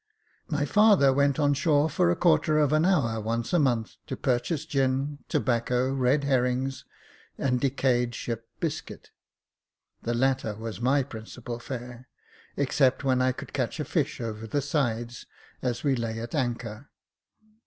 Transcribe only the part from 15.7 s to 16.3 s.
we lay